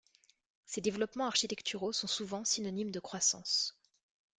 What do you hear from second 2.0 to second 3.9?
souvent synonymes de croissance.